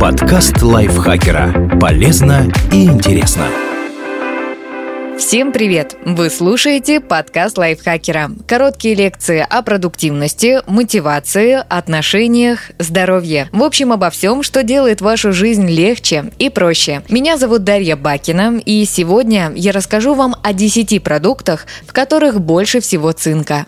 Подкаст 0.00 0.62
лайфхакера. 0.62 1.76
Полезно 1.80 2.46
и 2.72 2.84
интересно. 2.84 3.46
Всем 5.18 5.50
привет! 5.50 5.96
Вы 6.04 6.30
слушаете 6.30 7.00
подкаст 7.00 7.58
лайфхакера. 7.58 8.30
Короткие 8.46 8.94
лекции 8.94 9.44
о 9.50 9.60
продуктивности, 9.62 10.60
мотивации, 10.68 11.64
отношениях, 11.68 12.70
здоровье. 12.78 13.48
В 13.50 13.64
общем, 13.64 13.92
обо 13.92 14.10
всем, 14.10 14.44
что 14.44 14.62
делает 14.62 15.00
вашу 15.00 15.32
жизнь 15.32 15.68
легче 15.68 16.26
и 16.38 16.48
проще. 16.48 17.02
Меня 17.08 17.36
зовут 17.36 17.64
Дарья 17.64 17.96
Бакина, 17.96 18.56
и 18.64 18.84
сегодня 18.84 19.50
я 19.56 19.72
расскажу 19.72 20.14
вам 20.14 20.36
о 20.44 20.52
10 20.52 21.02
продуктах, 21.02 21.66
в 21.88 21.92
которых 21.92 22.40
больше 22.40 22.78
всего 22.78 23.10
цинка. 23.10 23.66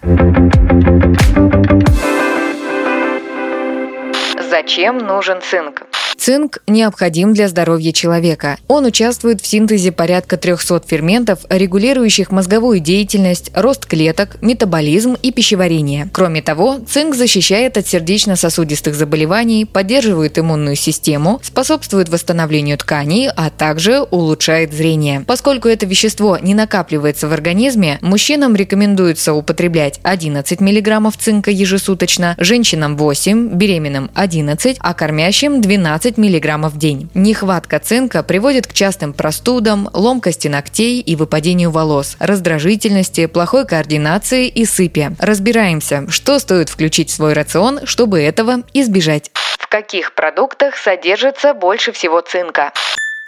Зачем 4.48 4.98
нужен 4.98 5.40
цинк? 5.42 5.89
Цинк 6.20 6.58
необходим 6.66 7.32
для 7.32 7.48
здоровья 7.48 7.92
человека. 7.92 8.58
Он 8.68 8.84
участвует 8.84 9.40
в 9.40 9.46
синтезе 9.46 9.90
порядка 9.90 10.36
300 10.36 10.82
ферментов, 10.86 11.38
регулирующих 11.48 12.30
мозговую 12.30 12.80
деятельность, 12.80 13.50
рост 13.54 13.86
клеток, 13.86 14.36
метаболизм 14.42 15.16
и 15.22 15.32
пищеварение. 15.32 16.10
Кроме 16.12 16.42
того, 16.42 16.76
цинк 16.86 17.14
защищает 17.14 17.78
от 17.78 17.86
сердечно-сосудистых 17.86 18.94
заболеваний, 18.94 19.64
поддерживает 19.64 20.38
иммунную 20.38 20.76
систему, 20.76 21.40
способствует 21.42 22.10
восстановлению 22.10 22.76
тканей, 22.76 23.30
а 23.34 23.48
также 23.48 24.02
улучшает 24.02 24.74
зрение. 24.74 25.24
Поскольку 25.26 25.68
это 25.68 25.86
вещество 25.86 26.36
не 26.36 26.52
накапливается 26.52 27.28
в 27.28 27.32
организме, 27.32 27.96
мужчинам 28.02 28.54
рекомендуется 28.54 29.32
употреблять 29.32 30.00
11 30.02 30.60
мг 30.60 31.12
цинка 31.18 31.50
ежесуточно, 31.50 32.34
женщинам 32.36 32.98
8, 32.98 33.56
беременным 33.56 34.10
11, 34.14 34.76
а 34.80 34.92
кормящим 34.92 35.62
12 35.62 36.09
20 36.10 36.18
мг 36.18 36.68
в 36.68 36.78
день. 36.78 37.10
Нехватка 37.14 37.78
цинка 37.78 38.22
приводит 38.22 38.66
к 38.66 38.72
частым 38.72 39.12
простудам, 39.12 39.88
ломкости 39.92 40.48
ногтей 40.48 41.00
и 41.00 41.16
выпадению 41.16 41.70
волос, 41.70 42.16
раздражительности, 42.18 43.26
плохой 43.26 43.66
координации 43.66 44.48
и 44.48 44.64
сыпи. 44.64 45.12
Разбираемся, 45.18 46.06
что 46.10 46.38
стоит 46.38 46.68
включить 46.68 47.10
в 47.10 47.14
свой 47.14 47.32
рацион, 47.32 47.80
чтобы 47.84 48.20
этого 48.20 48.62
избежать. 48.72 49.30
В 49.58 49.68
каких 49.68 50.14
продуктах 50.14 50.76
содержится 50.76 51.54
больше 51.54 51.92
всего 51.92 52.20
цинка? 52.20 52.72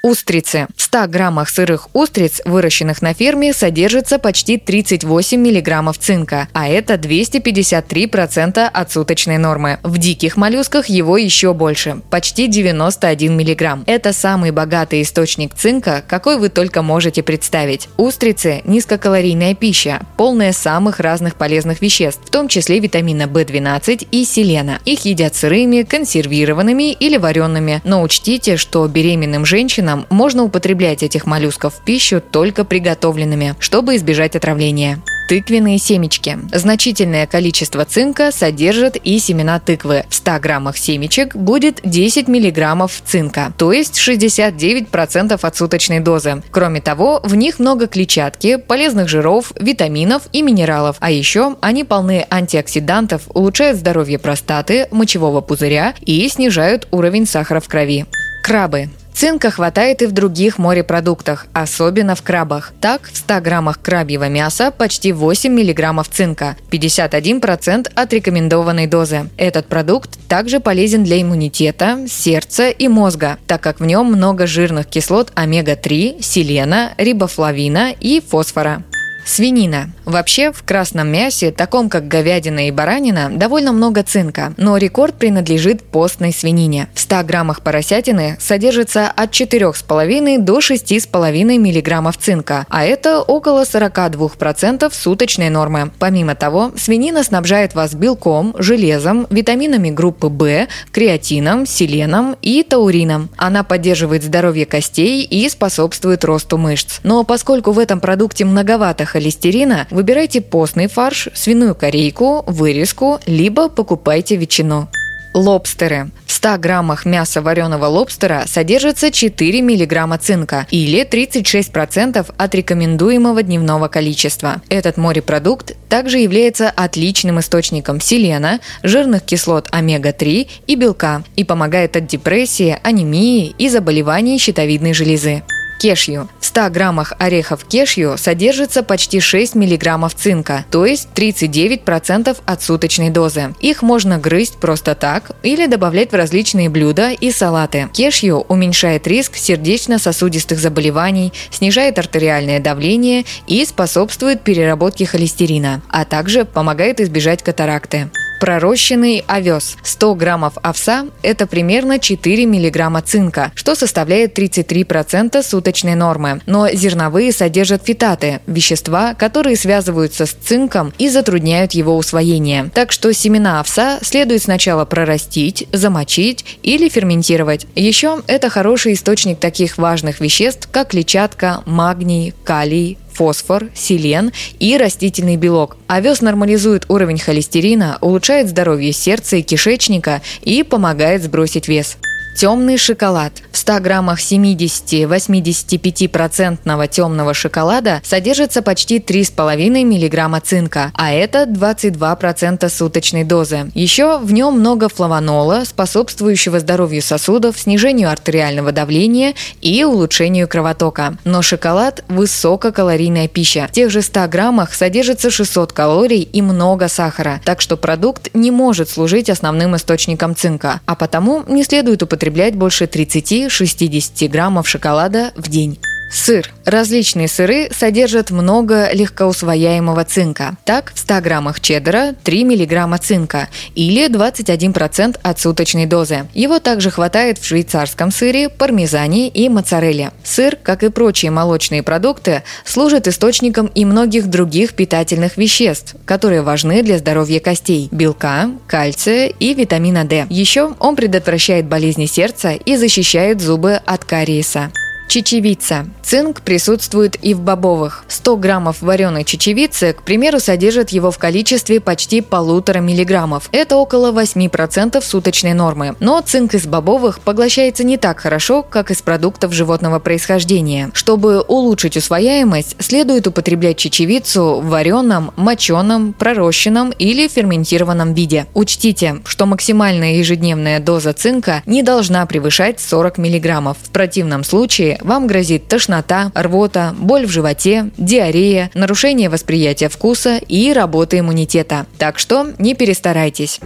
Устрицы. 0.04 0.66
В 0.76 0.82
100 0.82 1.06
граммах 1.06 1.48
сырых 1.48 1.88
устриц, 1.92 2.42
выращенных 2.44 3.02
на 3.02 3.14
ферме, 3.14 3.52
содержится 3.52 4.18
почти 4.18 4.58
38 4.58 5.40
миллиграммов 5.40 5.96
цинка, 5.96 6.48
а 6.52 6.68
это 6.68 6.94
253% 6.94 8.64
от 8.64 8.90
суточной 8.90 9.38
нормы. 9.38 9.78
В 9.84 9.98
диких 9.98 10.36
моллюсках 10.36 10.86
его 10.86 11.16
еще 11.16 11.54
больше– 11.54 12.02
почти 12.10 12.48
91 12.48 13.36
миллиграмм. 13.36 13.84
Это 13.86 14.12
самый 14.12 14.50
богатый 14.50 15.02
источник 15.02 15.54
цинка, 15.54 16.02
какой 16.08 16.36
вы 16.36 16.48
только 16.48 16.82
можете 16.82 17.22
представить. 17.22 17.88
Устрицы– 17.96 18.62
низкокалорийная 18.64 19.54
пища, 19.54 20.04
полная 20.16 20.52
самых 20.52 20.98
разных 20.98 21.36
полезных 21.36 21.80
веществ, 21.80 22.22
в 22.26 22.30
том 22.30 22.48
числе 22.48 22.80
витамина 22.80 23.28
В12 23.28 24.08
и 24.10 24.24
селена. 24.24 24.80
Их 24.84 25.04
едят 25.04 25.36
сырыми, 25.36 25.82
консервированными 25.82 26.90
или 26.90 27.18
вареными, 27.18 27.80
но 27.84 28.02
учтите, 28.02 28.56
что 28.56 28.84
беременным 28.88 29.46
женщинам 29.46 29.91
женщинам 29.92 30.06
можно 30.10 30.44
употреблять 30.44 31.02
этих 31.02 31.26
моллюсков 31.26 31.74
в 31.74 31.84
пищу 31.84 32.20
только 32.20 32.64
приготовленными, 32.64 33.54
чтобы 33.58 33.96
избежать 33.96 34.36
отравления 34.36 34.98
тыквенные 35.28 35.78
семечки. 35.78 36.38
Значительное 36.52 37.26
количество 37.26 37.86
цинка 37.86 38.32
содержат 38.32 38.96
и 38.96 39.18
семена 39.18 39.60
тыквы. 39.60 40.04
В 40.10 40.14
100 40.14 40.40
граммах 40.40 40.76
семечек 40.76 41.34
будет 41.34 41.80
10 41.84 42.28
миллиграммов 42.28 43.00
цинка, 43.06 43.50
то 43.56 43.72
есть 43.72 43.98
69% 43.98 45.38
от 45.40 45.56
суточной 45.56 46.00
дозы. 46.00 46.42
Кроме 46.50 46.82
того, 46.82 47.20
в 47.22 47.34
них 47.34 47.60
много 47.60 47.86
клетчатки, 47.86 48.56
полезных 48.56 49.08
жиров, 49.08 49.52
витаминов 49.58 50.24
и 50.32 50.42
минералов. 50.42 50.96
А 51.00 51.10
еще 51.10 51.56
они 51.62 51.84
полны 51.84 52.26
антиоксидантов, 52.28 53.22
улучшают 53.32 53.78
здоровье 53.78 54.18
простаты, 54.18 54.88
мочевого 54.90 55.40
пузыря 55.40 55.94
и 56.02 56.28
снижают 56.28 56.88
уровень 56.90 57.26
сахара 57.26 57.60
в 57.60 57.68
крови. 57.68 58.04
Крабы. 58.44 58.90
Цинка 59.14 59.50
хватает 59.50 60.02
и 60.02 60.06
в 60.06 60.12
других 60.12 60.58
морепродуктах, 60.58 61.46
особенно 61.52 62.14
в 62.14 62.22
крабах. 62.22 62.72
Так, 62.80 63.10
в 63.12 63.16
100 63.16 63.40
граммах 63.40 63.80
крабьего 63.80 64.28
мяса 64.28 64.70
почти 64.70 65.12
8 65.12 65.52
миллиграммов 65.52 66.08
цинка, 66.08 66.56
51% 66.70 67.90
от 67.94 68.12
рекомендованной 68.12 68.86
дозы. 68.86 69.28
Этот 69.36 69.66
продукт 69.66 70.18
также 70.28 70.60
полезен 70.60 71.04
для 71.04 71.20
иммунитета, 71.20 72.06
сердца 72.08 72.70
и 72.70 72.88
мозга, 72.88 73.38
так 73.46 73.60
как 73.60 73.80
в 73.80 73.84
нем 73.84 74.06
много 74.06 74.46
жирных 74.46 74.86
кислот 74.86 75.30
омега-3, 75.34 76.22
селена, 76.22 76.92
рибофлавина 76.96 77.92
и 77.92 78.20
фосфора. 78.20 78.82
Свинина. 79.24 79.90
Вообще, 80.04 80.52
в 80.52 80.62
красном 80.64 81.08
мясе, 81.08 81.52
таком 81.52 81.88
как 81.88 82.08
говядина 82.08 82.68
и 82.68 82.70
баранина, 82.70 83.30
довольно 83.30 83.72
много 83.72 84.02
цинка, 84.02 84.52
но 84.56 84.76
рекорд 84.76 85.14
принадлежит 85.14 85.82
постной 85.82 86.32
свинине. 86.32 86.88
В 86.94 87.00
100 87.00 87.22
граммах 87.24 87.62
поросятины 87.62 88.36
содержится 88.40 89.08
от 89.08 89.30
4,5 89.30 90.38
до 90.38 90.58
6,5 90.58 91.58
миллиграммов 91.58 92.18
цинка, 92.18 92.66
а 92.68 92.84
это 92.84 93.22
около 93.22 93.62
42% 93.62 94.92
суточной 94.92 95.50
нормы. 95.50 95.92
Помимо 95.98 96.34
того, 96.34 96.72
свинина 96.76 97.22
снабжает 97.22 97.74
вас 97.74 97.94
белком, 97.94 98.54
железом, 98.58 99.26
витаминами 99.30 99.90
группы 99.90 100.26
В, 100.28 100.66
креатином, 100.90 101.66
селеном 101.66 102.36
и 102.42 102.62
таурином. 102.62 103.30
Она 103.36 103.62
поддерживает 103.62 104.24
здоровье 104.24 104.66
костей 104.66 105.22
и 105.22 105.48
способствует 105.48 106.24
росту 106.24 106.58
мышц. 106.58 106.98
Но 107.02 107.22
поскольку 107.24 107.72
в 107.72 107.78
этом 107.78 108.00
продукте 108.00 108.44
многовато 108.44 109.04
холестерина, 109.12 109.86
выбирайте 109.90 110.40
постный 110.40 110.86
фарш, 110.86 111.28
свиную 111.34 111.74
корейку, 111.74 112.44
вырезку, 112.46 113.20
либо 113.26 113.68
покупайте 113.68 114.36
ветчину. 114.36 114.88
Лобстеры. 115.34 116.10
В 116.26 116.32
100 116.32 116.58
граммах 116.58 117.06
мяса 117.06 117.40
вареного 117.40 117.86
лобстера 117.86 118.44
содержится 118.46 119.10
4 119.10 119.60
миллиграмма 119.62 120.18
цинка 120.18 120.66
или 120.70 121.06
36% 121.06 122.34
от 122.36 122.54
рекомендуемого 122.54 123.42
дневного 123.42 123.88
количества. 123.88 124.60
Этот 124.68 124.96
морепродукт 124.96 125.74
также 125.88 126.18
является 126.18 126.68
отличным 126.70 127.40
источником 127.40 128.00
селена, 128.00 128.60
жирных 128.82 129.22
кислот 129.22 129.68
омега-3 129.70 130.48
и 130.66 130.74
белка 130.74 131.22
и 131.36 131.44
помогает 131.44 131.96
от 131.96 132.06
депрессии, 132.06 132.78
анемии 132.82 133.54
и 133.58 133.68
заболеваний 133.68 134.38
щитовидной 134.38 134.92
железы 134.94 135.42
кешью. 135.82 136.28
В 136.38 136.46
100 136.46 136.70
граммах 136.70 137.12
орехов 137.18 137.64
кешью 137.64 138.16
содержится 138.16 138.84
почти 138.84 139.18
6 139.18 139.56
миллиграммов 139.56 140.14
цинка, 140.14 140.64
то 140.70 140.86
есть 140.86 141.08
39% 141.14 142.38
от 142.44 142.62
суточной 142.62 143.10
дозы. 143.10 143.54
Их 143.60 143.82
можно 143.82 144.18
грызть 144.18 144.58
просто 144.58 144.94
так 144.94 145.32
или 145.42 145.66
добавлять 145.66 146.12
в 146.12 146.14
различные 146.14 146.68
блюда 146.68 147.10
и 147.10 147.32
салаты. 147.32 147.88
Кешью 147.92 148.44
уменьшает 148.48 149.08
риск 149.08 149.36
сердечно-сосудистых 149.36 150.60
заболеваний, 150.60 151.32
снижает 151.50 151.98
артериальное 151.98 152.60
давление 152.60 153.24
и 153.48 153.64
способствует 153.64 154.42
переработке 154.42 155.04
холестерина, 155.04 155.82
а 155.88 156.04
также 156.04 156.44
помогает 156.44 157.00
избежать 157.00 157.42
катаракты 157.42 158.08
пророщенный 158.42 159.22
овес. 159.28 159.76
100 159.84 160.16
граммов 160.16 160.54
овса– 160.62 161.06
это 161.22 161.46
примерно 161.46 162.00
4 162.00 162.44
миллиграмма 162.44 163.00
цинка, 163.00 163.52
что 163.54 163.76
составляет 163.76 164.36
33% 164.36 165.40
суточной 165.44 165.94
нормы. 165.94 166.40
Но 166.46 166.68
зерновые 166.68 167.30
содержат 167.30 167.86
фитаты– 167.86 168.40
вещества, 168.48 169.14
которые 169.14 169.54
связываются 169.54 170.26
с 170.26 170.32
цинком 170.32 170.92
и 170.98 171.08
затрудняют 171.08 171.70
его 171.70 171.96
усвоение. 171.96 172.68
Так 172.74 172.90
что 172.90 173.12
семена 173.12 173.60
овса 173.60 174.00
следует 174.02 174.42
сначала 174.42 174.84
прорастить, 174.86 175.68
замочить 175.70 176.58
или 176.64 176.88
ферментировать. 176.88 177.68
Еще 177.76 178.22
это 178.26 178.50
хороший 178.50 178.94
источник 178.94 179.38
таких 179.38 179.78
важных 179.78 180.18
веществ, 180.18 180.68
как 180.72 180.88
клетчатка, 180.88 181.62
магний, 181.64 182.34
калий, 182.42 182.98
фосфор, 183.12 183.66
селен 183.74 184.32
и 184.58 184.76
растительный 184.76 185.36
белок. 185.36 185.76
Овес 185.86 186.20
нормализует 186.20 186.86
уровень 186.88 187.18
холестерина, 187.18 187.98
улучшает 188.00 188.48
здоровье 188.48 188.92
сердца 188.92 189.36
и 189.36 189.42
кишечника 189.42 190.22
и 190.42 190.62
помогает 190.62 191.22
сбросить 191.22 191.68
вес. 191.68 191.98
Темный 192.34 192.78
шоколад. 192.78 193.34
В 193.52 193.58
100 193.58 193.80
граммах 193.80 194.18
70-85% 194.18 196.88
темного 196.88 197.34
шоколада 197.34 198.00
содержится 198.02 198.62
почти 198.62 198.98
3,5 198.98 199.84
мг 199.84 200.40
цинка, 200.42 200.90
а 200.94 201.12
это 201.12 201.44
22% 201.44 202.68
суточной 202.68 203.24
дозы. 203.24 203.70
Еще 203.74 204.18
в 204.18 204.32
нем 204.32 204.58
много 204.58 204.88
флавонола, 204.88 205.64
способствующего 205.64 206.58
здоровью 206.60 207.02
сосудов, 207.02 207.60
снижению 207.60 208.10
артериального 208.10 208.72
давления 208.72 209.34
и 209.60 209.84
улучшению 209.84 210.48
кровотока. 210.48 211.18
Но 211.24 211.42
шоколад– 211.42 212.04
высококалорийная 212.08 213.28
пища. 213.28 213.66
В 213.68 213.72
тех 213.72 213.90
же 213.90 214.00
100 214.02 214.28
граммах 214.28 214.74
содержится 214.74 215.30
600 215.30 215.72
калорий 215.72 216.22
и 216.22 216.42
много 216.42 216.88
сахара, 216.88 217.40
так 217.44 217.60
что 217.60 217.76
продукт 217.76 218.30
не 218.34 218.50
может 218.50 218.88
служить 218.88 219.30
основным 219.30 219.76
источником 219.76 220.34
цинка, 220.34 220.80
а 220.86 220.96
потому 220.96 221.44
не 221.46 221.62
следует 221.62 222.02
употреблять 222.02 222.21
употреблять 222.22 222.54
больше 222.54 222.84
30-60 222.84 224.28
граммов 224.28 224.68
шоколада 224.68 225.32
в 225.34 225.48
день. 225.48 225.76
Сыр. 226.12 226.52
Различные 226.66 227.26
сыры 227.26 227.70
содержат 227.74 228.30
много 228.30 228.92
легкоусвояемого 228.92 230.04
цинка. 230.04 230.56
Так, 230.66 230.92
в 230.94 230.98
100 230.98 231.20
граммах 231.22 231.60
чеддера 231.60 232.14
3 232.22 232.44
мг 232.44 232.98
цинка 233.00 233.48
или 233.74 234.08
21% 234.08 235.18
от 235.22 235.40
суточной 235.40 235.86
дозы. 235.86 236.26
Его 236.34 236.58
также 236.58 236.90
хватает 236.90 237.38
в 237.38 237.46
швейцарском 237.46 238.12
сыре, 238.12 238.50
пармезане 238.50 239.28
и 239.28 239.48
моцарелле. 239.48 240.12
Сыр, 240.22 240.56
как 240.62 240.82
и 240.82 240.90
прочие 240.90 241.30
молочные 241.30 241.82
продукты, 241.82 242.42
служит 242.66 243.08
источником 243.08 243.66
и 243.68 243.86
многих 243.86 244.28
других 244.28 244.74
питательных 244.74 245.38
веществ, 245.38 245.96
которые 246.04 246.42
важны 246.42 246.82
для 246.82 246.98
здоровья 246.98 247.40
костей– 247.40 247.88
белка, 247.90 248.50
кальция 248.66 249.28
и 249.28 249.54
витамина 249.54 250.04
D. 250.04 250.26
Еще 250.28 250.74
он 250.78 250.94
предотвращает 250.94 251.64
болезни 251.66 252.04
сердца 252.04 252.52
и 252.52 252.76
защищает 252.76 253.40
зубы 253.40 253.80
от 253.86 254.04
кариеса. 254.04 254.70
Чечевица. 255.08 255.86
Цинк 256.02 256.40
присутствует 256.40 257.16
и 257.22 257.34
в 257.34 257.40
бобовых. 257.40 258.04
100 258.08 258.36
граммов 258.36 258.82
вареной 258.82 259.24
чечевицы, 259.24 259.92
к 259.92 260.02
примеру, 260.02 260.40
содержит 260.40 260.90
его 260.90 261.10
в 261.10 261.18
количестве 261.18 261.80
почти 261.80 262.20
полутора 262.20 262.80
миллиграммов. 262.80 263.48
Это 263.52 263.76
около 263.76 264.10
8% 264.12 265.02
суточной 265.02 265.52
нормы. 265.52 265.96
Но 266.00 266.20
цинк 266.20 266.54
из 266.54 266.66
бобовых 266.66 267.20
поглощается 267.20 267.84
не 267.84 267.98
так 267.98 268.20
хорошо, 268.20 268.62
как 268.62 268.90
из 268.90 269.02
продуктов 269.02 269.52
животного 269.52 269.98
происхождения. 269.98 270.90
Чтобы 270.94 271.40
улучшить 271.40 271.96
усвояемость, 271.96 272.76
следует 272.78 273.26
употреблять 273.26 273.76
чечевицу 273.76 274.60
в 274.60 274.68
вареном, 274.68 275.32
моченом, 275.36 276.14
пророщенном 276.14 276.90
или 276.90 277.28
ферментированном 277.28 278.14
виде. 278.14 278.46
Учтите, 278.54 279.16
что 279.24 279.46
максимальная 279.46 280.14
ежедневная 280.14 280.80
доза 280.80 281.12
цинка 281.12 281.62
не 281.66 281.82
должна 281.82 282.24
превышать 282.26 282.80
40 282.80 283.18
миллиграммов. 283.18 283.76
В 283.82 283.90
противном 283.90 284.44
случае 284.44 284.91
вам 285.00 285.26
грозит 285.26 285.68
тошнота, 285.68 286.30
рвота, 286.34 286.94
боль 286.98 287.26
в 287.26 287.30
животе, 287.30 287.90
диарея, 287.96 288.70
нарушение 288.74 289.28
восприятия 289.28 289.88
вкуса 289.88 290.36
и 290.36 290.72
работы 290.72 291.18
иммунитета. 291.18 291.86
Так 291.98 292.18
что 292.18 292.48
не 292.58 292.74
перестарайтесь. 292.74 293.60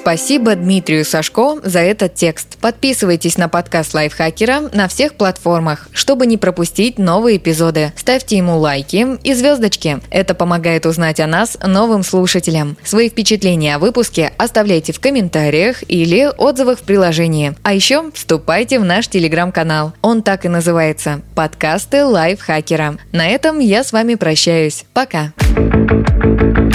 Спасибо 0.00 0.54
Дмитрию 0.54 1.04
Сашко 1.04 1.58
за 1.62 1.80
этот 1.80 2.14
текст. 2.14 2.56
Подписывайтесь 2.58 3.36
на 3.36 3.50
подкаст 3.50 3.92
Лайфхакера 3.92 4.70
на 4.72 4.88
всех 4.88 5.12
платформах, 5.14 5.88
чтобы 5.92 6.26
не 6.26 6.38
пропустить 6.38 6.98
новые 6.98 7.36
эпизоды. 7.36 7.92
Ставьте 7.96 8.38
ему 8.38 8.56
лайки 8.58 9.18
и 9.22 9.34
звездочки. 9.34 10.00
Это 10.08 10.34
помогает 10.34 10.86
узнать 10.86 11.20
о 11.20 11.26
нас 11.26 11.58
новым 11.62 12.02
слушателям. 12.02 12.78
Свои 12.82 13.10
впечатления 13.10 13.76
о 13.76 13.78
выпуске 13.78 14.32
оставляйте 14.38 14.94
в 14.94 15.00
комментариях 15.00 15.84
или 15.86 16.30
отзывах 16.34 16.78
в 16.78 16.82
приложении. 16.82 17.54
А 17.62 17.74
еще 17.74 18.10
вступайте 18.14 18.80
в 18.80 18.84
наш 18.86 19.06
телеграм-канал. 19.06 19.92
Он 20.00 20.22
так 20.22 20.46
и 20.46 20.48
называется– 20.48 21.20
подкасты 21.34 22.06
Лайфхакера. 22.06 22.96
На 23.12 23.28
этом 23.28 23.58
я 23.58 23.84
с 23.84 23.92
вами 23.92 24.14
прощаюсь. 24.14 24.86
Пока. 24.94 25.34